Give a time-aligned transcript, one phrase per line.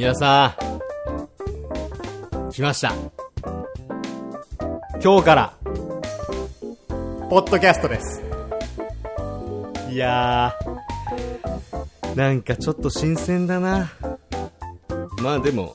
[0.00, 0.56] 皆さ
[2.48, 2.94] ん、来ました。
[5.04, 5.52] 今日から、
[7.28, 8.22] ポッドキャストです。
[9.90, 13.90] いやー、なんかちょっと新鮮だな。
[15.22, 15.74] まあでも、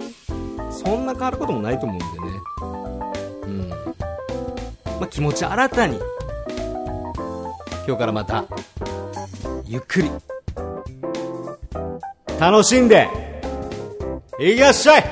[0.71, 2.33] そんな変わることもないと思うんでね。
[3.43, 3.69] うん。
[3.69, 3.75] ま
[5.01, 5.99] あ気持ち新たに、
[7.85, 8.45] 今日からまた、
[9.65, 10.09] ゆっくり、
[12.39, 13.24] 楽しんで、
[14.37, 15.03] いらっしゃい。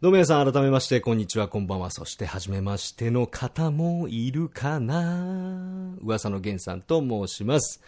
[0.00, 1.92] どうも皆さん改めましてこんにちはこんばんは。
[1.92, 5.94] そして初めましての方もいるかな。
[6.02, 7.80] 噂の源さんと申します。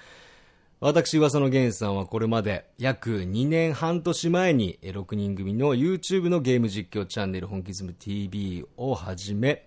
[0.79, 9.66] 私噂の源さんはこれまで約2年半年前に6人組の YouTube のゲーム実況チャンネル本気ズム TV を始め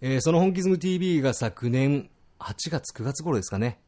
[0.00, 3.78] えその本気ズム TV が昨年8月9月頃ですかね。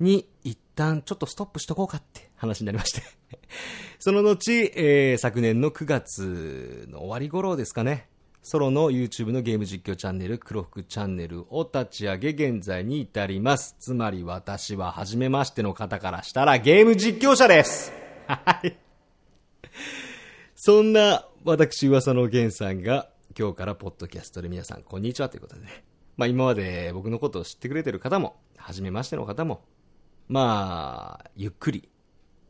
[0.00, 3.02] に一旦ちょっとストップしとこうかって話になりまして。
[3.98, 8.08] その後、えー昨年の9月の終わり頃ですかね。
[8.42, 13.76] ソロの YouTube のゲーム実況チャンネル黒服チャンネルを立ち上げ現在に至ります。
[13.78, 17.92] つまり私は初めましての方からしたらゲーム実況者です。
[18.26, 18.76] はい。
[20.54, 25.84] そんな私噂の源さんが今日からポッドキャストで皆さんこんにちはということでね。
[26.16, 29.62] まあ今まで僕のことを知ってくれてる方も、初めましての方も、
[30.28, 31.88] まあ、ゆっくり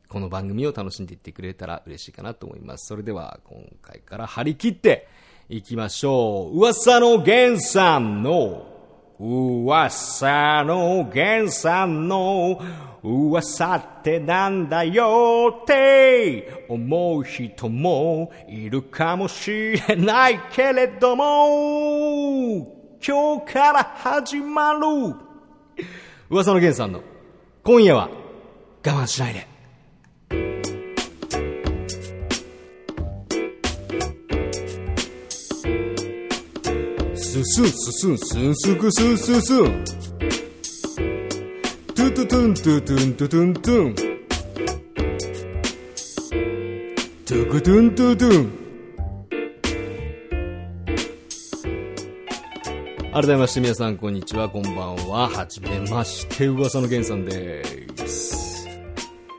[0.09, 2.89] この番組を楽しんでいってくれたら嬉しいかなと思います。
[2.89, 5.07] それでは今回から張り切って
[5.49, 6.59] いきましょう。
[6.59, 8.67] 噂の源さんの
[9.21, 12.61] 噂の源さんの
[13.05, 24.81] 噂ってなんだよって思う人もいるかもしれないけれども今日から始まる
[26.29, 27.03] 噂の源さんの
[27.69, 28.09] 今夜は
[28.83, 29.47] 我慢しないで。
[37.15, 39.85] すすんすすんすんすくすんすすん
[41.95, 43.95] トゥトゥトゥントゥトゥントゥトゥントゥン
[47.27, 48.58] トゥクトゥントゥントゥン。
[53.21, 54.49] 改めまして皆さんこんにちは。
[54.49, 55.29] こんばんは。
[55.29, 56.47] はじめまして。
[56.47, 57.65] 噂の源さんで
[58.07, 58.69] す。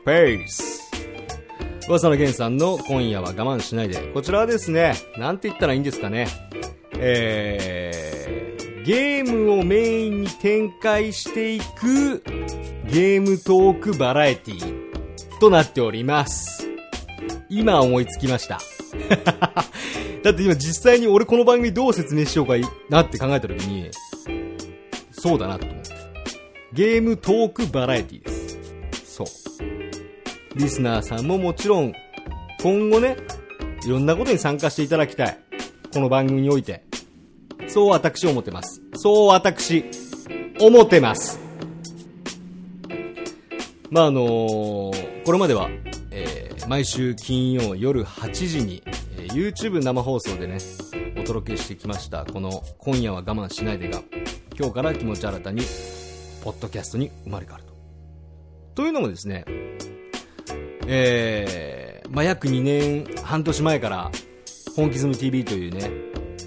[0.04, 0.90] ペース
[1.88, 3.96] 噂の源さんの今夜は我慢しないで。
[4.12, 6.26] こちらはですねなんて言ったらいいんですかね。
[6.98, 12.22] えー、ゲームをメインに展開していく
[12.84, 16.68] ゲームトークバラエティとなっております。
[17.48, 18.60] 今思いつきました。
[20.22, 23.90] だって今実際に俺この番組どう説明しようかいなって考えた時に、
[25.12, 25.90] そうだなと思って。
[26.72, 28.58] ゲームトークバラエティです。
[29.16, 29.26] そう。
[30.58, 31.94] リスナーさんももちろん、
[32.62, 33.16] 今後ね、
[33.86, 35.38] いろんなことに参加していただきたい。
[35.92, 36.84] この番組において。
[37.66, 38.82] そう私思ってます。
[38.96, 39.84] そう私、
[40.60, 41.40] 思ってます。
[43.90, 45.68] まああのーこれまでは、
[46.10, 50.58] えー毎週金曜夜8時に、ー YouTube 生放送でね、
[51.18, 54.02] お届けしてきました、この今夜は我慢しないでが、
[54.58, 55.62] 今日から気持ち新たに、
[56.42, 57.72] ポッドキャストに生まれ変わると。
[58.74, 59.44] というのもですね、
[60.86, 64.10] えーまあ、約2年半年前から、
[64.74, 65.90] 本気ズム TV というね、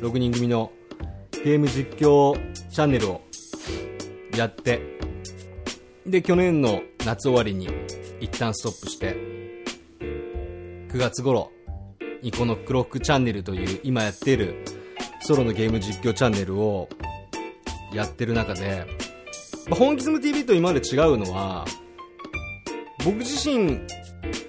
[0.02, 0.72] 6人組の
[1.44, 2.38] ゲーム実況
[2.70, 3.22] チャンネルを
[4.36, 4.82] やって、
[6.06, 7.70] で、去年の夏終わりに
[8.20, 9.16] 一旦ストップして、
[10.90, 11.52] 9月頃
[12.24, 14.56] にこの黒服チャンネルという今やってる
[15.22, 16.88] ソロのゲーム実況チャンネルを
[17.94, 18.86] やってる中で、
[19.68, 21.66] まあ本気ズム TV と今まで違うのは、
[23.06, 23.82] 僕自身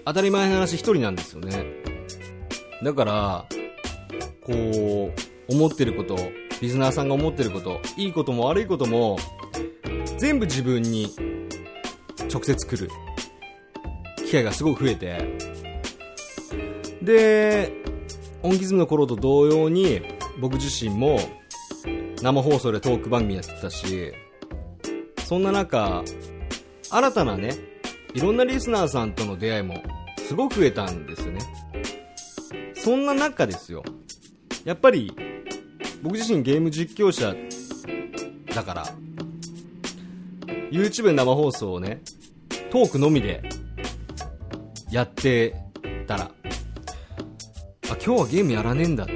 [0.05, 1.67] 当たり前の話一人なんですよね。
[2.83, 3.47] だから、
[4.41, 6.17] こう、思ってること、
[6.61, 9.19] リスナーさんが思ってること、いいことも悪いことも、
[10.19, 11.13] 全部自分に
[12.33, 12.91] 直接来る
[14.17, 15.54] 機会がすごく増えて、
[17.05, 17.73] で、
[18.43, 20.03] オンギズムの頃と同様に、
[20.41, 21.21] 僕自身も
[22.23, 24.13] 生放送でトーク番組やってたし、
[25.25, 26.03] そんな中、
[26.91, 27.53] 新たなね、
[28.15, 29.83] いろんなリスナーさんとの出会いも
[30.19, 31.41] すごく増えたんですよね。
[32.75, 33.83] そんな中ですよ。
[34.65, 35.13] やっぱり、
[36.03, 37.35] 僕自身ゲーム実況者
[38.55, 38.87] だから、
[40.71, 42.03] YouTube で生放送をね、
[42.71, 43.43] トークのみで
[44.91, 45.55] やって
[46.07, 46.31] たら、
[47.95, 49.07] あ、今日はゲームやらねえんだ。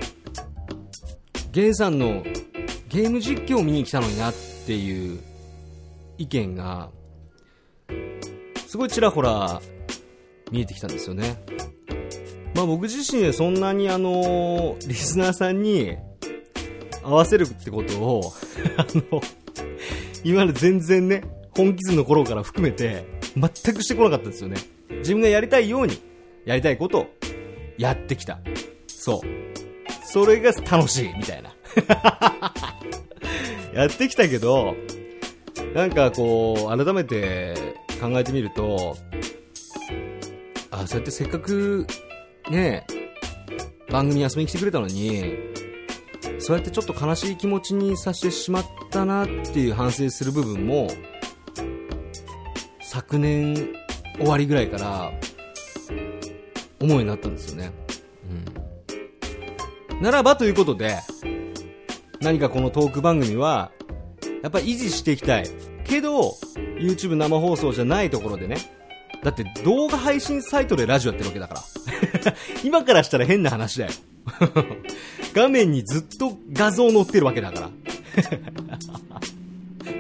[1.53, 2.23] ゲンさんの
[2.89, 4.35] ゲーム実況を見に来たのになっ
[4.67, 5.21] ていう
[6.17, 6.91] 意見が
[8.67, 9.61] すごいちらほら
[10.53, 11.43] 見えてきたんですよね。
[12.55, 15.97] まあ僕自身そんなにあの、リスナーさんに
[17.03, 18.33] 合わせるってことを
[18.79, 19.21] あの、
[20.23, 21.25] 今まで全然ね、
[21.57, 23.05] 本気図の頃から含めて、
[23.37, 24.57] 全くしてこなかったんですよね。
[24.99, 26.01] 自分がやりたいように、
[26.45, 27.07] やりたいことを
[27.79, 28.39] やってきた。
[29.09, 29.29] そう。
[30.05, 31.55] それが楽しい、みたいな。
[33.73, 34.77] やってきたけど、
[35.75, 37.55] なんかこう、改めて
[38.01, 38.99] 考えてみると、
[40.71, 41.87] あ、そうやってせっかく、
[42.51, 42.87] ね
[43.91, 45.37] 番組遊びに来てくれたのに、
[46.39, 50.89] そうやってちょっと悲しい気持ちにさせてしまったなっていう反省する部分も、
[52.83, 53.55] 昨年
[54.19, 55.11] 終わりぐらいから
[56.79, 57.88] 思うようになったんですよね。
[60.01, 60.97] ならばということで、
[62.21, 63.73] 何かこのトーク番組は、
[64.43, 65.47] やっぱ維持していきたい。
[65.85, 66.37] けど、
[66.79, 68.59] YouTube 生放送じゃないところでね。
[69.25, 71.63] だって動画配信サイトでラジオやってるわけだから。
[72.63, 73.93] 今からしたら変な話だよ。
[75.35, 77.71] 画面にずっと画像載ってるわけだから。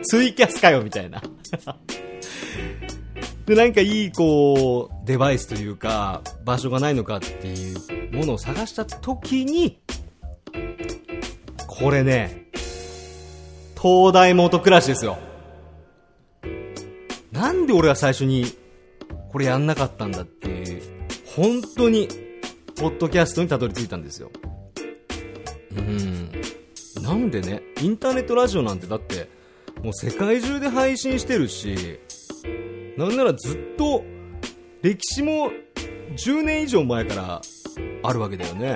[0.02, 1.22] ツイキャスかよ、みたいな。
[3.48, 9.78] で、なんかいい、こう、デバイスというか、場所がないのかっていうものを探した時に、
[11.66, 12.44] これね、
[13.80, 15.16] 東大元暮らしですよ。
[17.32, 18.44] なんで俺は最初に、
[19.32, 20.82] これやんなかったんだっていう、
[21.34, 22.08] 本当に、
[22.76, 24.30] ポッドキャストにたどり着いたんですよ。
[25.74, 26.30] うん。
[27.02, 29.30] なんでね、インターネットラジオなんてだって、
[29.82, 31.98] もう世界中で配信してるし、
[32.98, 34.04] なんならずっと、
[34.82, 35.52] 歴史も
[36.16, 37.40] 10年以上前から
[38.02, 38.74] あるわけだよね。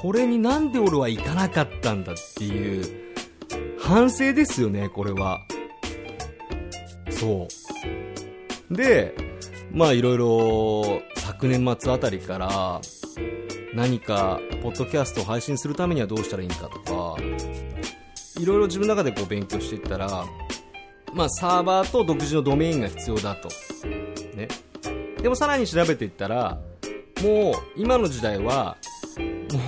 [0.00, 2.84] それになんで俺は行かなかったんだっていう、
[3.80, 5.40] 反省ですよね、これは。
[7.10, 7.48] そ
[8.70, 8.74] う。
[8.74, 9.16] で、
[9.72, 12.80] まあいろいろ昨年末あたりから
[13.74, 17.16] 何かポッドキャストを配信するためにはどうしたらいいかとか、
[18.38, 20.24] いろいろ自分の中でこう勉強していったら、
[21.14, 23.48] まあ、サーバーと独自のドメインが必要だと。
[24.36, 24.48] ね。
[25.22, 26.58] でもさらに調べていったら、
[27.22, 28.76] もう今の時代は、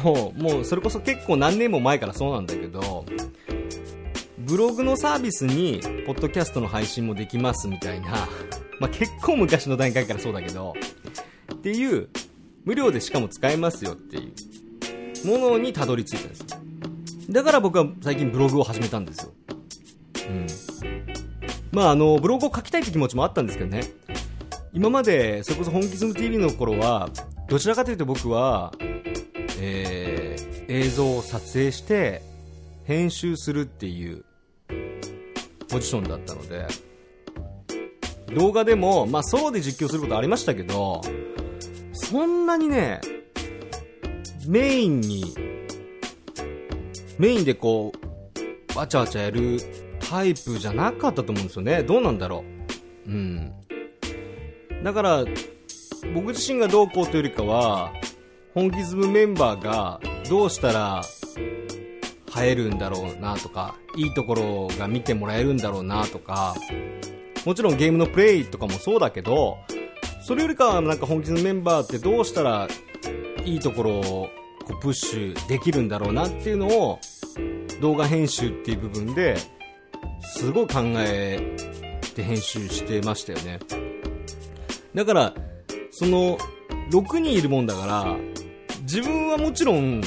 [0.05, 3.05] もう、もうそれこそ結構何年も前からそうなんだけど、
[4.39, 8.29] ブログのサービスに、ポッドキャストの配信もできますみたいな、
[8.79, 10.75] まあ、結構昔の段階からそうだけど、
[11.55, 12.09] っていう、
[12.65, 14.33] 無料でしかも使えますよってい
[15.25, 16.45] うものにたどり着いたんです
[17.31, 19.33] だから僕は最近ブログを始めたんですよ。
[20.29, 20.47] うん。
[21.73, 23.83] まああの、ブログを書きたいって気持ちもあったんですけどね。
[24.73, 27.11] 今まで、それこそ本気ズム TV の頃は、
[27.49, 28.73] どちらかというと僕は、
[29.61, 32.23] えー、映像を撮影して、
[32.85, 34.25] 編集するっていう
[35.69, 36.67] ポジションだったので、
[38.35, 41.01] 動画でも、まあソロで実況することありましたけど、
[41.93, 43.01] そんなにね、
[44.47, 45.35] メインに、
[47.19, 47.93] メインでこ
[48.75, 49.59] う、わちゃわちゃやる
[50.11, 51.85] タイプじゃなかったと思うんですよね。
[51.85, 52.45] どうなんだろ
[53.07, 53.11] う。
[53.11, 53.53] うん。
[54.83, 55.25] だから、
[56.13, 57.93] 僕自身がどうこうというよりかは、
[58.53, 61.03] 本気ズムメンバーがどうしたら
[62.37, 66.57] 映えるんだろうなとか、いいところが見てもらえるんだろうなとか、
[67.47, 69.59] もちろんゲームのプレイとかもそうだけど、
[70.23, 72.67] それよりかはなんか本気のメンバーってどうしたら
[73.45, 74.29] いいところを
[74.65, 76.99] こうプッシュできるんだろうなっていうのを
[77.81, 79.37] 動画編集っていう部分で
[80.23, 81.57] すごい考え
[82.15, 83.59] て編集してましたよね。
[84.95, 85.35] だから、
[85.91, 86.39] その、
[86.91, 88.17] 6人いるもんだから、
[88.83, 90.03] 自分はもちろん、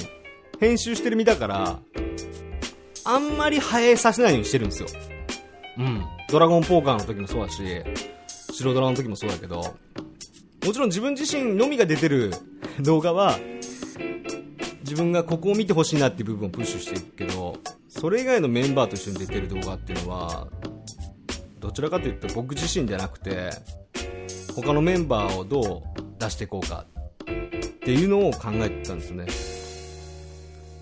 [0.60, 1.80] 編集してる身だから、
[3.06, 4.88] あんまり映えさせないようにしてるんですよ。
[5.78, 6.06] うん。
[6.30, 7.62] ドラゴンポーカーの時もそうだし、
[8.54, 12.32] 白ドラの時もそうだけど、もちろん自分自身のみが出てる
[12.80, 13.38] 動画は、
[14.82, 17.43] 自分がここを見てほしいなっていう部分をプッシュしていくけど、
[18.04, 20.50] それ以外のメンバーと一緒に出てる動画っていうのは、
[21.62, 23.50] どちらかというと僕自身じゃなくて、
[24.54, 26.86] 他のメンバーをどう出していこうか
[27.22, 27.26] っ
[27.80, 29.26] ていうのを考えてたんですね。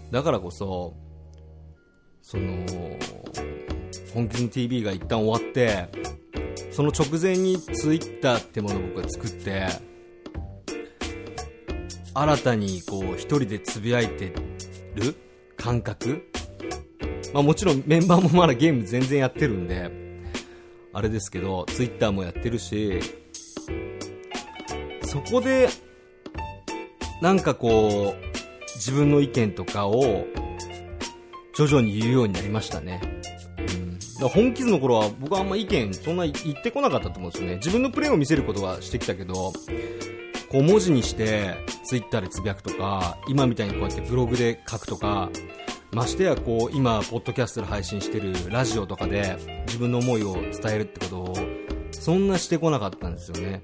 [0.09, 0.95] だからこそ、
[2.23, 2.65] その、
[4.15, 5.89] 本気の TV が一旦終わって、
[6.71, 9.67] その直前に Twitter ってものを僕が作って、
[12.15, 14.33] 新たにこう一人でつぶやいて
[14.95, 15.15] る
[15.55, 16.30] 感覚
[17.33, 19.89] まあもちろんメンバーもまだゲーム全然やってるんで、
[20.93, 22.99] あれですけど、ツイッターもやってるし、
[25.03, 25.69] そこで、
[27.21, 28.31] なんかこう、
[28.75, 30.25] 自分の意見とかを、
[31.53, 33.01] 徐々に言うようになりましたね。
[33.57, 33.99] うん。
[33.99, 37.55] だ本気図の頃は僕はあんま意見そんな言ってこなかったと思うんですよね。
[37.57, 39.53] 自分のプレーを見せることはしてきたけど、
[40.49, 45.29] こう文字にしてツイッターでつぶやくとか、今みたいにこうやってブログで書くとか、
[45.93, 51.35] ましてやこう今、ポッドキャストで配信してるラジオとかで自分の思いを伝えるってことを
[51.91, 53.63] そんなしてこなかったんですよね。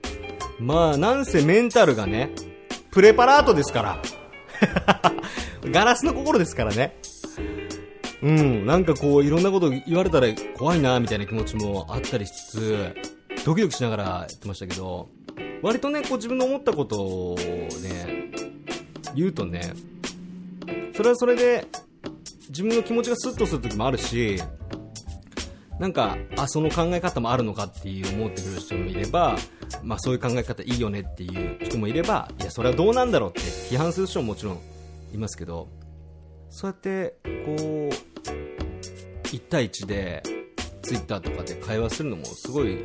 [0.60, 2.32] まあ、なんせメンタルがね、
[2.92, 4.02] プレパラートですから。
[5.72, 6.98] ガラスの心ですからね。
[8.22, 12.96] うん、なんかこう、いろんなこと言われたら怖いな、みたいな気持ちもあったりしつつ、
[13.46, 15.10] ドキドキしながらやってましたけど、
[15.62, 17.36] 割とね、こう自分の思ったことを
[17.84, 18.32] ね、
[19.16, 19.62] 言うとね、
[20.96, 21.68] それはそれで、
[22.50, 24.42] 自分の気持ちがスッとする時もあるし、
[25.80, 29.38] なんか、あ、その考え方もあるのかっていう思ってくる人もいれば、
[29.84, 34.60] まあそういう考え方いいよねっていう人もいれば、いや、それはどうなんだろうって批判する人ももちろん
[35.14, 35.68] いますけど、
[36.50, 37.90] そうやって、こう、
[39.28, 40.24] 1対1で、
[40.82, 42.80] ツイッターとかで会話するのもすごい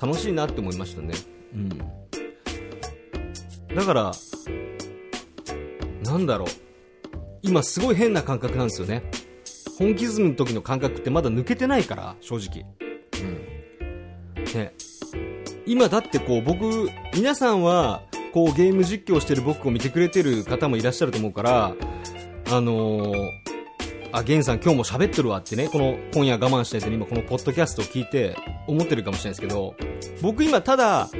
[0.00, 1.14] 楽しいなって思いましたね。
[1.54, 1.68] うん。
[3.76, 4.12] だから、
[6.04, 6.71] なんだろう。
[7.42, 9.02] 今すごい変な感覚なんですよね。
[9.78, 12.64] 本気ズムの時の感覚ってまだ抜けてないから、正直。
[13.20, 14.44] うん。
[14.54, 14.72] ね。
[15.66, 21.74] 今だってこう僕、皆さんは、こうゲーム実況してる僕を見てくれてる方もいらっしゃると思うから、
[22.50, 23.28] あのー、
[24.12, 29.74] あ、ゲンさん今日も喋ってるわってね、この今夜我慢しないと今このポッドキャストを聞いて思ってるかもしれないですけど、
[30.22, 31.10] 僕今ただ、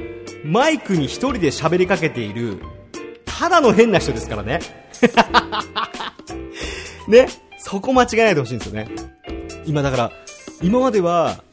[0.43, 2.59] マイクに一人で喋りかけている、
[3.39, 4.59] ただの変な人ですからね。
[7.07, 8.87] ね、そこ間違えないでほしいんですよね。
[9.65, 10.11] 今だから、
[10.61, 11.43] 今までは、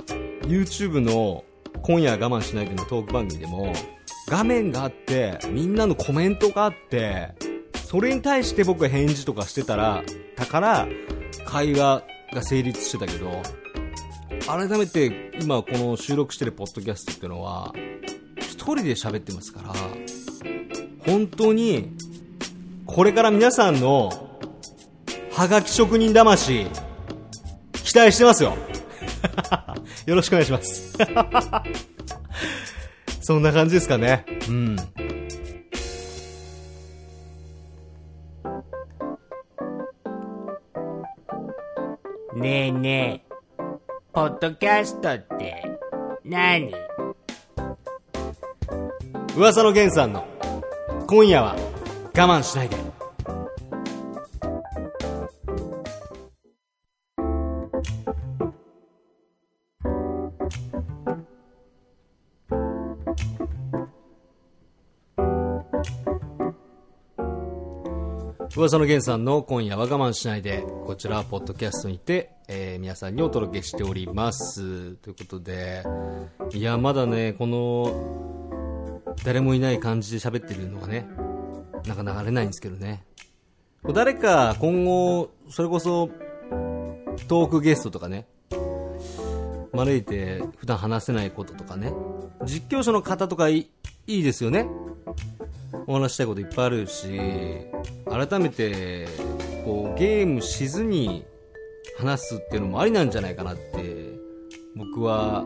[0.43, 1.45] YouTube の
[1.83, 3.73] 今夜我慢しないでのトーク番組でも、
[4.29, 7.35] 画面があって、みんなのコメントがあって、
[7.87, 10.05] それに対して僕が返事とかしてたら、
[10.37, 10.89] だから、
[11.45, 13.43] 会話が成立してたけど、
[14.47, 17.73] 改めて今この収録してるポッドキャストっていうのは、
[18.39, 19.73] 一人で喋ってますから、
[21.07, 21.97] 本当に、
[22.87, 24.11] これから皆さんの、
[25.33, 26.67] はがき職人魂、
[27.73, 28.55] 期待してますよ。
[30.07, 30.97] よろしくお願いします。
[33.21, 34.25] そんな感じですかね。
[34.49, 34.77] うん。
[42.35, 43.35] ねえねえ、
[44.13, 45.63] ポッドキャストって
[46.25, 46.73] 何？
[49.37, 50.30] 噂の源さんの
[51.11, 52.76] 今夜は我慢しないで。
[68.57, 74.93] 噂の源さんの今夜は我慢しないで、こちら、ポッドキャストにて、えー、皆さんにお届けしております。
[74.95, 75.83] ということで、
[76.52, 78.50] いや、まだね、この、
[79.25, 81.07] 誰もいない感じで喋ってるのがね、
[81.87, 83.05] なかなかれないんですけどね。
[83.95, 86.11] 誰か今後、それこそ、
[87.29, 88.27] トークゲストとかね、
[89.73, 91.93] 招いて普段話せないこととかね、
[92.45, 93.69] 実況者の方とかい
[94.07, 94.67] いですよね。
[95.87, 97.09] お話したいこといっぱいあるし、
[98.09, 99.07] 改めて、
[99.65, 101.25] こう、ゲームしずに
[101.99, 104.19] 話すっていうのもありなんじゃないかなって、
[104.77, 105.45] 僕は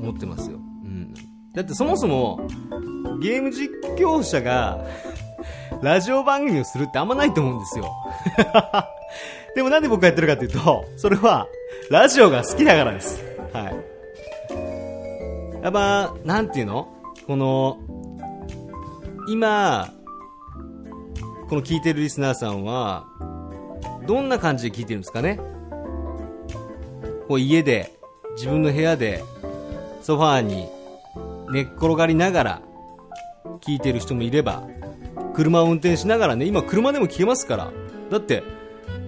[0.00, 0.56] 思ってますよ。
[0.56, 1.14] うん。
[1.54, 2.46] だってそもそも、
[3.20, 4.84] ゲーム実況者が
[5.82, 7.92] ラジオ番組をするってあんまないと思うんですよ。
[9.54, 11.46] でもなんで僕がやってるかっていうと、それは、
[11.90, 13.24] ラジオが好きだからです。
[13.52, 15.62] はい。
[15.62, 16.88] やっぱ、なんていうの？
[17.26, 17.78] この、
[19.28, 19.88] 今、
[21.48, 23.06] この聞いてるリスナーさんは、
[24.06, 25.40] どんな感じで聞いてるんですかね？
[27.26, 27.92] こう家で、
[28.36, 29.24] 自分の部屋で、
[30.02, 30.68] ソファーに
[31.50, 32.62] 寝っ転がりながら
[33.58, 34.66] 聞いてる人もいれば、
[35.34, 37.72] 車を運転しながらね、今車でも聞けますから。
[38.10, 38.42] だって、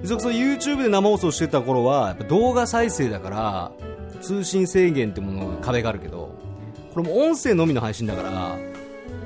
[0.05, 3.73] そそ YouTube で生放送してた頃は、やっぱ動画再生だから、
[4.21, 6.35] 通信制限ってもの壁があるけど、
[6.95, 8.59] これも音声のみの配信だから、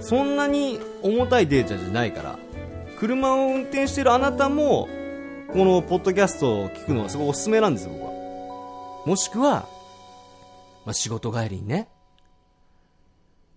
[0.01, 2.39] そんなに重たいデータじゃないから、
[2.99, 4.89] 車を運転してるあなたも、
[5.53, 8.13] このポッドキャストを聞くのはすごいおすすめなんですよ、僕は。
[9.07, 9.67] もしくは、
[10.85, 11.89] まあ、仕事帰りにね、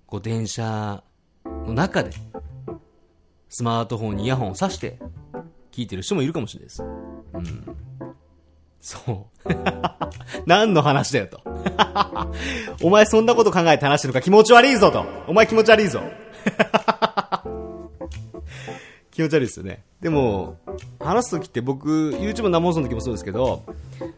[0.05, 1.03] こう電車
[1.67, 2.11] の中で、
[3.49, 4.99] スマートフォンにイヤホンを挿して、
[5.71, 6.83] 聞いてる人もいるかもしれないです。
[6.83, 6.85] う
[7.37, 7.77] ん。
[8.79, 9.49] そう。
[10.47, 11.41] 何の話だよと。
[12.81, 15.05] お前そんなこと考えて話してるのか気持ち悪いぞと。
[15.27, 16.01] お前気持ち悪いぞ。
[19.11, 19.83] 気持ち悪いですよね。
[19.99, 20.57] でも、
[20.99, 23.63] 話すときって僕、YouTube 生放送の時もそうですけど、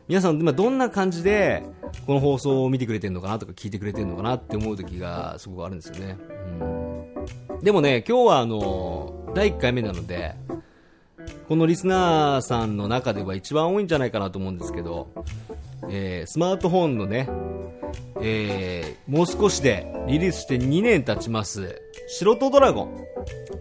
[0.08, 1.64] 皆さん今どんな感じで、
[2.06, 6.18] この放送を見てくれてるのかなとか聞いてくれてるのかなって思う時がすごくあるんですよね。
[7.62, 10.36] でもね、今日はあの、第1回目なので、
[11.48, 15.10] このリスナーさんの中では一番多いんじゃないかなと思うんですけど、
[15.90, 17.28] えー、スマートフォンのね、
[18.22, 23.06] えー、もう少しでリリースして2年経ちます、素人ドラゴン。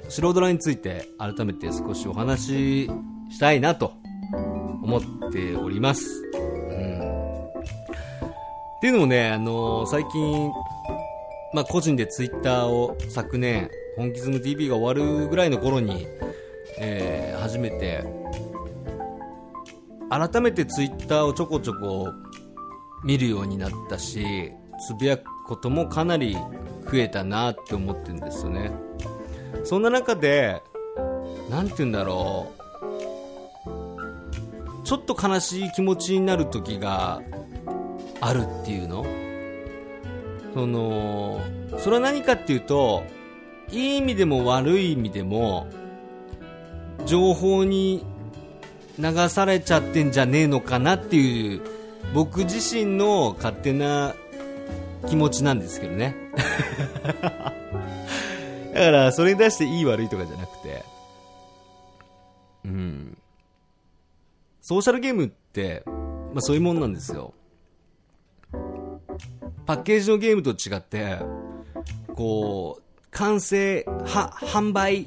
[0.08, 2.90] 白ドラについて改めて少しお話し
[3.30, 3.92] したいなと
[4.82, 5.00] 思っ
[5.32, 6.06] ております。
[6.34, 7.46] うん。
[7.46, 10.50] っていうのもね、あのー、最近、
[11.54, 16.06] まあ、個人でツイッターを昨年、本気ズム TV が終わるぐらいの頃に、
[16.78, 18.04] えー、初めて、
[20.10, 22.12] 改めてツイッターをちょこちょこ
[23.04, 24.52] 見るようになったし、
[24.86, 26.36] つぶやくこともかなり
[26.90, 28.70] 増えたなって思ってるんですよね。
[29.64, 30.62] そんな中で、
[31.50, 32.52] なんて言うんだろ
[33.64, 37.20] う、ちょっと悲しい気持ちになる時が
[38.20, 39.27] あるっていうの？
[40.58, 41.40] その、
[41.78, 43.04] それは何かっていうと、
[43.70, 45.68] いい意味でも悪い意味でも、
[47.06, 48.04] 情報に
[48.98, 51.60] 流されちゃってんじゃねえのかなっていう
[52.12, 54.16] 僕自身の勝手な
[55.08, 56.16] 気持ちなんですけどね。
[58.74, 60.82] だからそれに出していい悪いとかじゃなくて
[62.64, 63.16] うん。
[64.60, 67.32] ソーシャルゲームって、まあ、そういうもんなんですよ
[69.68, 71.18] パッケージのゲームと違って
[72.14, 75.06] こう完成は販売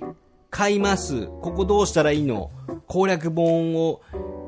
[0.51, 1.25] 買います。
[1.25, 2.51] ここどうしたらいいの？
[2.85, 4.03] 攻略本を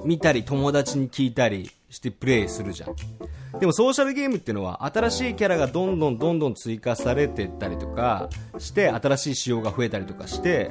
[0.06, 3.60] 見たり友達に聞いたりしてプレイするじゃん。
[3.60, 8.30] でもソーシャルゲームっていうのは新しいキャラがどんどんどんどん追加されていったりとか
[8.60, 10.70] して新しい仕様が増えたりとかして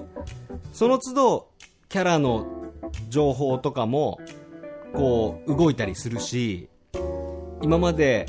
[0.73, 1.49] その都度
[1.89, 2.47] キャラの
[3.09, 4.21] 情報とかも
[4.93, 6.69] こう動いたりするし
[7.61, 8.27] 今まで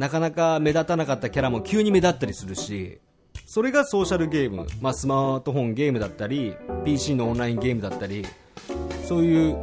[0.00, 2.98] なかなか目立たなかったキャラも急に目立ったりするし
[3.44, 8.24] それがソーシャルゲーム、まあ、スマートフォンゲームだったり PC のオンラインゲームだったり
[9.06, 9.58] そういう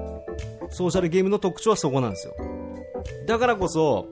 [0.69, 2.35] ソーシャルゲームの特徴はそこなんですよ。
[3.25, 4.09] だからこそ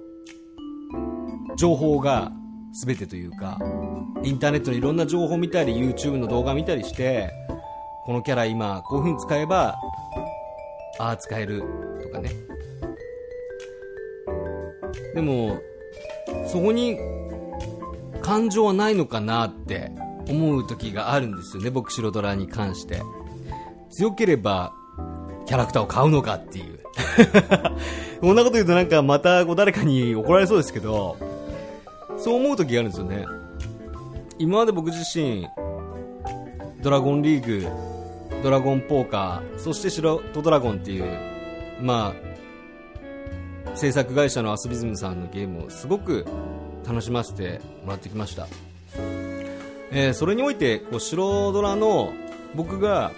[1.58, 2.32] 情報が
[2.84, 3.60] 全てというか
[4.24, 7.30] インターネットのいろんな情報見たり YouTube の動画見たりして
[8.06, 9.78] このキャラ今こういう風に使えば
[10.98, 11.62] ああ使える
[12.02, 12.32] とかね。
[15.14, 15.62] でも
[16.56, 16.98] そこに
[18.22, 19.92] 感情はないのかなって
[20.30, 23.02] 思う時があるんですよね、僕、白ドラに関して。
[23.90, 24.72] 強ければ、
[25.46, 26.80] キャラクターを買うのかっていう。
[28.22, 31.18] こんなこと言うとなんかまたこう誰かに怒られそうですけど、
[32.18, 33.26] そう思う時があるんですよね。
[34.40, 35.50] 今まで僕自身、
[36.82, 37.68] ドラゴンリーグ、
[38.44, 41.06] ドラゴンポーカー、そして白とドラゴンっていう、
[41.82, 42.35] まあ、
[43.76, 46.26] 制作会社のアスビズムさんのゲームをすごく
[46.88, 48.48] 楽しませてもらってきました、
[49.92, 52.14] えー、それにおいてこう白ドラの
[52.56, 53.12] 僕が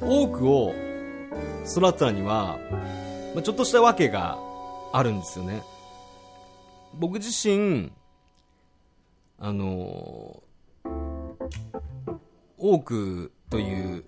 [0.00, 0.74] 多くを
[1.66, 2.58] 育てたには、
[3.34, 4.38] まあ、ちょっとした訳が
[4.92, 5.62] あるんですよね。
[6.94, 7.92] 僕自身
[9.38, 10.42] あの、
[12.56, 14.04] 多くという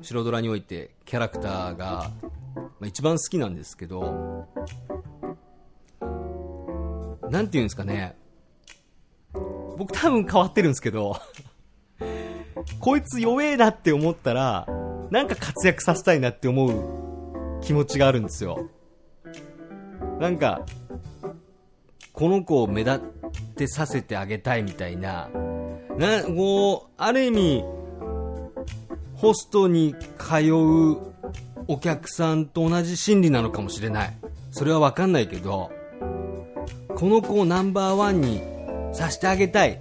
[0.00, 2.10] 白ドラにおいてキャラクターが、
[2.84, 4.48] 一番好きなんですけど
[7.30, 8.16] なんて言うんですかね。
[9.78, 11.16] 僕多分変わってるんですけど
[12.78, 14.66] こいつ弱えなって思ったら、
[15.10, 18.68] なんか活躍させたいなって思う気持ちがあるんですよ。
[20.18, 20.64] なんか、
[22.12, 23.00] この子を目立っ
[23.54, 25.30] てさせてあげたいみたいな、
[25.96, 27.64] な、こう、ある意味、
[29.22, 30.96] ホストに通う
[31.68, 34.18] お客さんと同じ心理なのかもしれない。
[34.50, 35.70] それはわかんないけど、
[36.96, 38.42] この子をナンバーワンに
[38.92, 39.80] させてあげたい。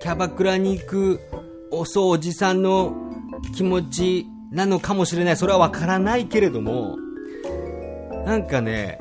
[0.00, 1.20] キャバクラに行く
[1.72, 2.94] 遅おじさんの
[3.56, 5.36] 気持ちなのかもしれない。
[5.36, 6.96] それはわからないけれども、
[8.24, 9.00] なんかね、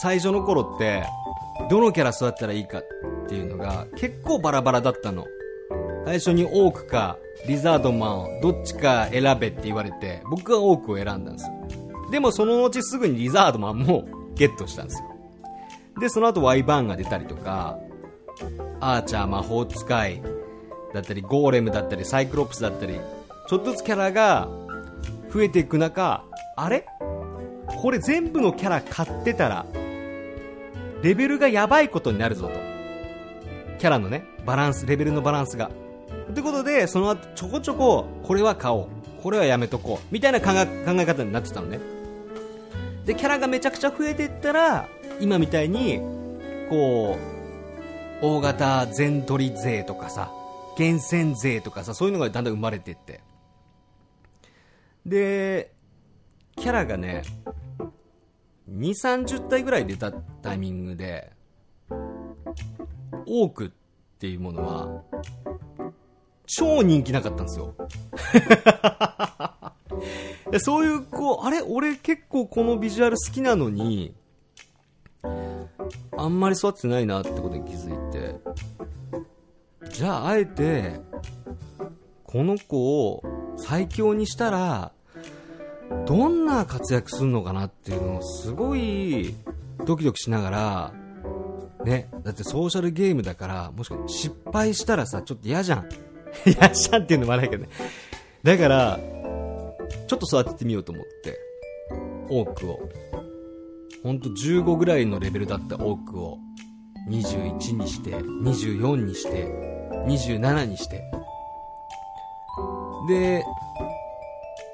[0.00, 1.02] 最初の頃って、
[1.68, 2.82] どのキャラ育ったらいいかっ
[3.28, 5.24] ていうのが結構バラバラだったの。
[6.08, 11.50] 最初にオークかリザードマンをどっちか選べって言われて、僕はオークを選んだんです
[12.10, 15.08] でもその後すぐにリザードマンも ゲットしたんですよ。
[16.00, 17.78] で、その後ワイバーンが出たりとか、
[18.80, 20.22] アーチャー、魔法使い
[20.94, 22.94] だったり、ゴーレムだったり、サイクロプスだったり、
[23.46, 24.48] ちょっとずつキャラが
[25.30, 26.24] 増えていく中、
[26.56, 26.86] あれ？
[27.82, 29.66] これ全部のキャラ買ってたら、
[31.02, 32.54] レベルがやばいことになるぞと。
[33.78, 35.70] キャラのね、バランス、レベルのバランスが。
[36.34, 38.86] ということで、その後ちょこちょこ、これは買おう。
[39.22, 40.06] これはやめとこう。
[40.12, 41.80] みたいな考え考え方になってたのね。
[43.08, 44.86] でキャラがめちゃくちゃ増えていったら
[45.18, 45.98] 今みたいに
[46.68, 47.16] こ
[48.22, 50.30] う大型全取り勢とかさ
[50.76, 53.22] 厳選勢とかさそういうのがだんだん生まれていって
[55.06, 55.72] で
[56.56, 57.22] キャラがね
[58.70, 61.32] 2 3 0体ぐらい出たタイミングで
[63.24, 63.70] 多くっ
[64.18, 65.02] ていうものは
[66.48, 67.74] 超人気なかったんですよ。
[70.58, 71.60] そういうこうあれ？
[71.60, 74.14] 俺結構このビジュアル好きなのに
[76.16, 78.40] あんまり育ってないなってことに気づいて。
[79.92, 81.00] じゃああえて
[82.24, 83.22] この子を
[83.56, 84.92] 最強にしたら
[86.06, 89.34] どんな活躍するのかなっていうのをすごい
[89.84, 90.92] ドキドキしながら
[91.84, 95.88] ねだってソーシャルゲームだからもしかして失敗したらさちょっと嫌じゃん。
[96.44, 97.68] 嫌じゃんっていうのもないけどね。
[98.42, 99.00] だから
[100.06, 101.38] ちょっと育ててみようと思って
[102.28, 102.80] 多くを。
[104.02, 106.38] ほんと15ぐらいのレベルだった多くを。
[107.08, 109.46] 21にして24にして
[110.06, 111.02] 27にして。
[113.08, 113.42] で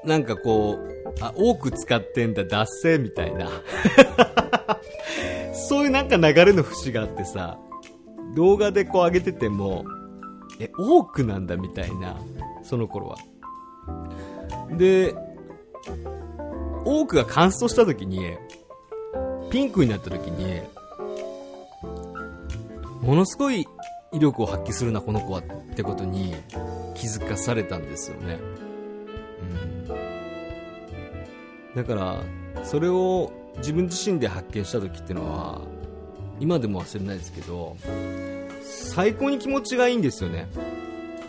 [0.05, 3.49] なんかこうあ多く使ってんだ脱線みたいな。
[5.69, 7.59] そういうなんか流れの節があってさ
[8.35, 9.85] 動画でこう上げてても
[10.59, 12.17] え多くなんだみたいな
[12.63, 13.19] その頃は。
[14.77, 15.15] で
[16.85, 18.37] 多くが乾燥した時に
[19.51, 20.61] ピンクになった時に
[23.01, 23.67] ものすごい
[24.13, 25.43] 威力を発揮するなこの子はっ
[25.75, 26.35] てことに
[26.95, 28.39] 気づかされたんですよね。
[29.89, 29.93] う
[31.73, 31.75] ん。
[31.75, 32.23] だから
[32.65, 35.61] それを自分自身で発見した時っていうのは
[36.41, 37.77] 今でも忘れないですけど
[38.95, 40.47] 最高に気持ちがいいんですよね。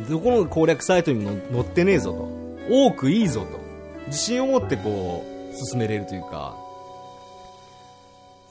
[0.08, 2.30] どこの攻略サイトにも載ってねえぞと。
[2.69, 3.60] 多くいいぞと。
[4.08, 6.56] 自信を持ってこう進めれるというか。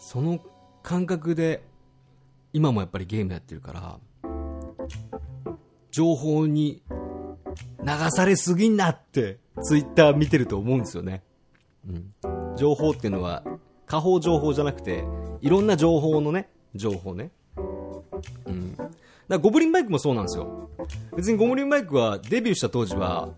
[0.01, 0.41] その
[0.83, 1.63] 感覚で
[2.53, 3.99] 今もやっぱりゲームやってるから
[5.91, 6.83] 情報に
[7.83, 11.23] 流されすぎんなってツイッター見てると思うんですよね。
[11.89, 13.43] うん、情報っていうのは
[13.87, 15.05] 下方情報じゃなくて
[15.41, 17.31] いろんな情報のね情報ね。
[18.47, 18.77] うん。
[19.29, 20.71] だゴブリンバイクもそうなんですよ。
[21.17, 23.31] 別にゴブリンバイクはデビューした当時は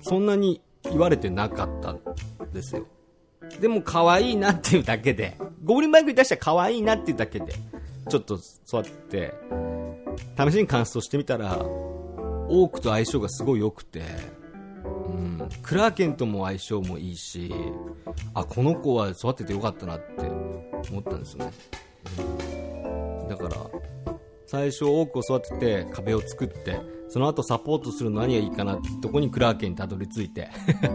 [0.00, 2.00] そんなに言われてなかったん
[2.52, 2.86] ですよ。
[3.60, 7.52] でも可愛いなっていうだけでゴブリンバイクに対しては可愛いなっていうだけで
[8.08, 9.34] ちょっと座って
[10.36, 14.02] 試しに乾燥してみたら多くと相性がすごい良くて
[14.84, 17.52] うんクラーケンとも相性もいいし
[18.34, 20.26] あこの子は育ててよかったなって
[20.90, 21.52] 思ったんですよね、
[23.22, 23.56] うん、だから
[24.48, 30.48] 最初多くを育てて壁を作ってその後サポートするの何がいいかなってとこにクラーケンにたどり着いて。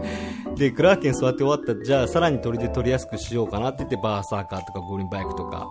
[0.56, 5.66] でクラーケン育て終わったじゃあさらに鳥で取りやすくしようかなって言ってバーサーカーとかゴーリンバイクとか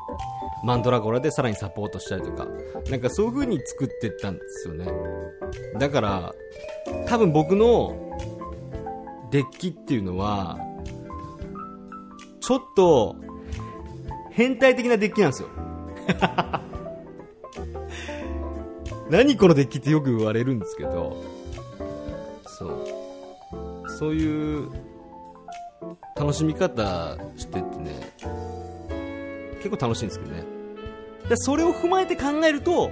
[0.61, 2.47] マンドラゴラでさらにサポートしたりとか。
[2.89, 4.87] なんかそういう風に作ってったんですよね。
[5.79, 6.35] だから
[7.05, 7.95] 多分僕の
[9.31, 10.59] デッキっていうのは、
[12.39, 13.15] ちょっと、
[14.29, 15.49] 変態的なデッキなんですよ。
[19.09, 21.23] 何このデッキってよく言われるんですけど、
[22.45, 23.03] そう。
[23.99, 24.71] そういう
[26.15, 28.13] 楽しみ方してってね、
[29.57, 30.43] 結構楽しいんですけどね。
[31.29, 32.91] でそれを踏まえて考えると、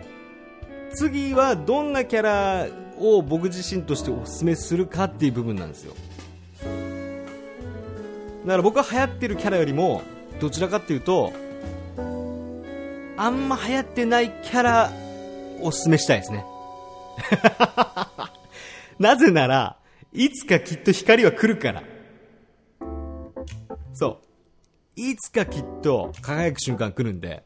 [0.93, 2.67] 次はどんなキャラ
[2.99, 5.93] を僕自身としてお勧めするかっていう部分なんですよ。
[8.41, 10.01] だから僕は流行ってるキャラよりも
[10.39, 11.31] どちらかっていうと
[13.17, 14.91] あんま流行ってないキャラ
[15.61, 16.45] おすすめしたいですね。
[18.99, 19.77] なぜなら
[20.13, 21.83] いつかきっと光は来るから。
[23.93, 24.99] そう。
[24.99, 27.43] いつかきっと輝く瞬間来るんで。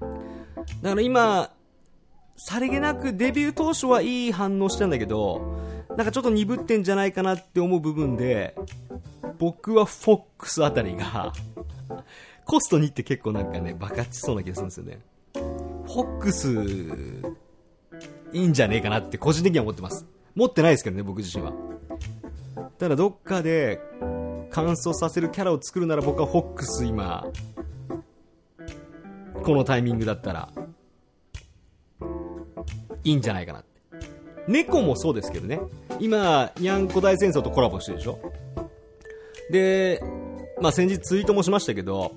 [0.00, 1.50] だから今
[2.36, 5.58] さりげなくデビュー当初はいい反応したんだけど
[5.90, 8.54] なんかちょっと鈍ってんじゃないかなって思う部分で
[9.38, 11.32] 僕はフォックスあたりが
[12.48, 15.00] コスト2って結構なんかね、爆発しそうな気がするんですよね。
[15.88, 16.48] フォックス、
[18.32, 20.06] いいんじゃねえかなって個人的には思ってます。
[20.34, 21.52] 持ってないですけどね、僕自身は。
[22.78, 23.80] ただどっかで
[24.50, 27.26] 乾燥させるキャラを作るなら僕はフォックス今、
[29.42, 30.50] このタイミングだったら、
[33.02, 33.68] いいんじゃないかなって。
[34.46, 35.60] 猫もそうですけどね。
[36.00, 38.18] 今、にゃんこ大戦争とコラボしてるでしょ
[39.50, 40.02] で、
[40.60, 42.12] まあ、先日ツイートもしましたけど、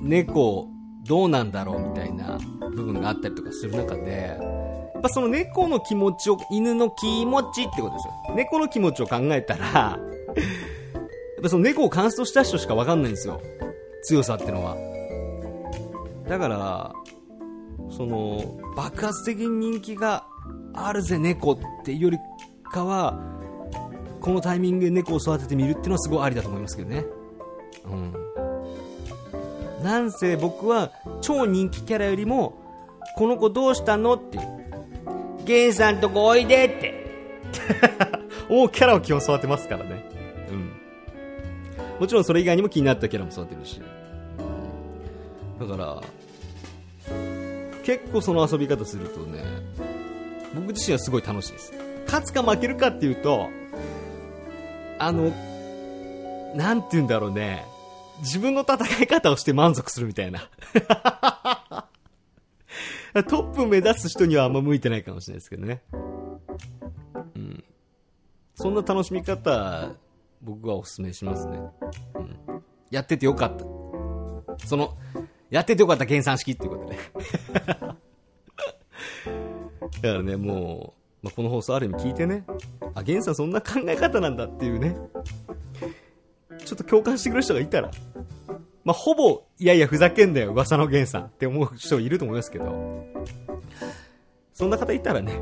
[0.00, 0.68] 猫
[1.08, 2.38] どうなんだろうみたいな
[2.74, 4.38] 部分があったりとかする中で、
[4.94, 8.34] やっぱその猫の気持ちを、犬の気持ちってことですよ。
[8.34, 9.96] 猫の気持ちを考えたら、 や
[11.40, 13.40] っぱその猫をカンストした人しか分かんないんですよ。
[14.02, 14.76] 強さってのは。
[16.28, 16.92] だから
[17.90, 20.26] その爆発的に人気が
[20.74, 22.18] あるぜ猫っていうより
[22.72, 23.18] かは
[24.20, 27.04] このタイミングで猫を育ててみるっていうのはすごいありだと思いますけどね。
[27.84, 28.12] うん。
[29.86, 32.54] なんせ僕は超人気キャラよりも
[33.16, 34.40] この子どうしたのって
[35.44, 37.06] ゲンさんとこおいでって。
[38.50, 40.04] もうキャラを基本育てますからね。
[40.50, 40.72] うん。
[42.00, 43.80] もちろんそれ以外にも気になったキャラも育てるし。
[45.60, 46.02] だから
[47.84, 49.42] 結構その遊び方するとね
[50.54, 51.72] 僕自身はすごい楽しいです。
[52.06, 53.48] 勝つか負けるかっていうと
[54.98, 55.30] あの
[56.56, 57.75] なんて言うんだろうね。
[58.20, 60.48] 自分の戦い方をして満足するみたいな。
[63.14, 65.82] トップ目指す人にはあんま向いてないかもしれないですけどね。
[67.34, 67.64] うん。
[68.54, 69.92] そんな楽しみ方
[70.42, 71.58] 僕はお勧めしますね、
[72.14, 73.64] うん、やっててよかった。
[74.66, 74.96] その
[75.50, 76.96] やっててよかった計算式っていうことで。
[80.02, 82.44] だからねもう、まあ、この放送ある意味聞いてね。
[82.94, 84.96] あゲンさんそんな考え方なんだっていうね。
[86.66, 87.90] ちょっと共感してくれる人がいたら
[88.84, 93.04] まあ、ほぼ、いやいや、ふざけんなよ、噂のゲンさんって思う人いると思いますけど、
[94.52, 95.40] そんな方いたらね、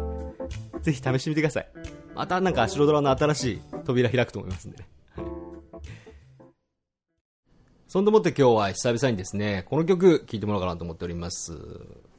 [0.80, 1.68] ぜひ試してみてください。
[2.14, 4.88] またなんか、白ドラの新しい扉開くと思いますんでね。
[7.86, 11.52] そんでもって今日は久々にですね、この曲聴いてもらおうかなと思っております。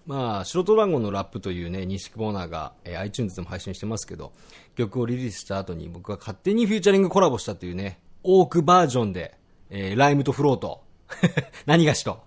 [0.06, 4.32] まあ、白ドラゴのラップというね、西久保アナが、えー iTunes でも配信してますけど、
[4.76, 9.38] 曲をリリースした後に僕が勝手にフューチャリングコラボしたというね、オークバージョンで、
[9.70, 10.84] えーライムとフロート、
[11.66, 12.24] 何がしと、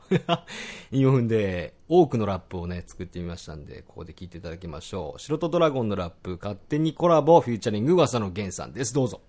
[0.92, 5.20] 韻を踏んで、多くのラップをね、作ってみましたんで、ここで聴いていただきましょう。
[5.20, 8.94] 白とドラゴンのラップ、勝手にコラボ、フューチャリング、噂の源さんです。
[8.94, 9.20] どうぞ。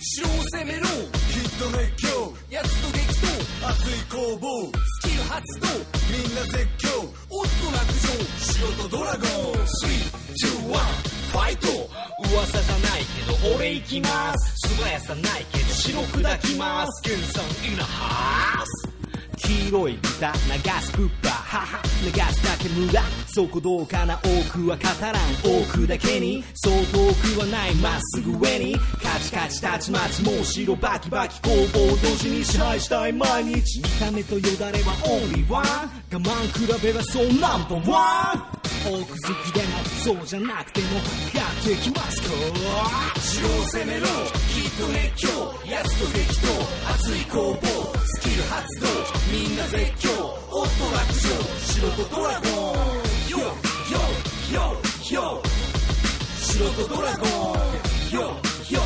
[0.00, 0.92] 城を攻めろヒ
[1.40, 4.48] ット熱狂やつと激闘熱い攻防
[5.24, 5.66] 発動
[6.10, 6.88] みんな絶叫
[7.30, 9.20] おっと落城城とドラゴン
[10.34, 11.68] 321ファイト
[12.34, 14.68] 噂じゃないけど俺行きます。
[14.68, 17.08] 素早さないけど白砕きます。
[17.08, 18.17] ゲンさんイナハウス
[19.68, 20.38] 黄色い豚流
[20.80, 35.64] すプッパ母流すだけ無駄そこどうかな多くは語らん多くだけにそう遠くはないまっすぐ上にカチカチたちまちもう白バキバキ工房同時に支配したい毎日見た目とよだれはオンリーワン
[36.10, 39.68] 我慢比べはそうナンバーワン多く好きでも
[40.02, 40.86] そうじゃなくても
[41.34, 42.28] やっていきますか
[43.20, 44.06] 城を攻めろ
[44.48, 45.28] ヒット熱狂
[45.70, 46.48] やつと激闘
[46.94, 47.68] 熱い攻防
[48.06, 48.86] スキル発動
[49.30, 51.28] みんな絶叫おっと落城
[51.60, 52.78] 城とドラゴン
[53.28, 53.44] ヨヨ
[54.54, 54.64] ヨ
[55.12, 55.42] ヨ
[56.40, 57.28] 城とドラゴン
[58.14, 58.20] ヨ
[58.70, 58.80] ヨ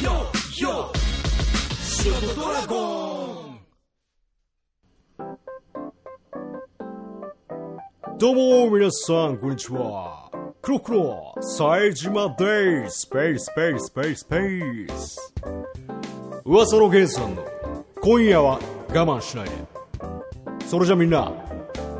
[0.00, 0.12] ヨ
[0.60, 0.92] ヨ
[1.82, 3.37] 城とドラゴン
[8.18, 10.28] どうも、皆さん、こんにちは。
[10.60, 13.02] クロクロ、冴島です。
[13.02, 15.34] スペース、スペース、スペース、スペース。
[16.44, 17.46] 噂のゲンさんの、
[18.00, 19.52] 今夜は我慢しないで。
[20.66, 21.32] それじゃみんな、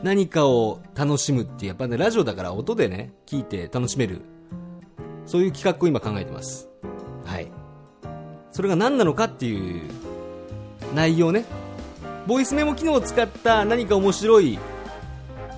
[0.03, 4.21] 何かを楽しむっていうやっぱねラジオだから音でね聞いて楽しめる。
[5.25, 6.69] そういう企画を今考えてます。
[7.25, 7.51] はい。
[8.51, 9.81] それが何なのかっていう
[10.93, 11.45] 内容ね。
[12.27, 14.59] ボイスメモ機能を使った何か面白い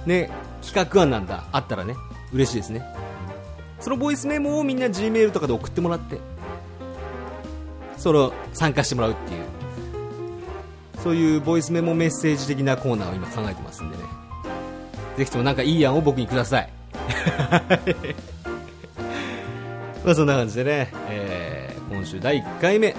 [0.06, 0.30] ね
[0.62, 1.43] 企画案なんだ。
[1.52, 1.95] あったらね。
[2.32, 2.84] 嬉しいですね。
[3.80, 6.19] そのボイスメモをみんな G メールとかで送ってもらって。
[7.97, 9.41] それを参加してもらうっていう。
[11.04, 14.04] そういうボイスメモメッセージ的なコーナーを今考えてますんでね。
[15.17, 16.69] ぜひともなんかいい案を僕にください。
[20.06, 22.95] まあそんな感じでね、えー今週第1回目。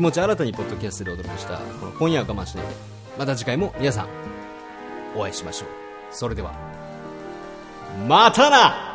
[0.00, 2.72] 気持ち新たにポッドキャストでお届けしたこの今夜は我慢しないで。
[3.18, 4.08] また次回も皆さん
[5.14, 5.68] お会いしましょう。
[6.10, 6.54] それでは
[8.08, 8.89] またな